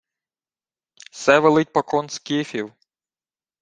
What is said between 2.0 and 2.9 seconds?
скіфів.